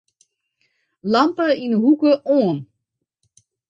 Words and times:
Lampe 1.11 1.45
yn 1.65 1.73
'e 1.75 1.79
hoeke 1.83 2.11
oan. 2.37 2.57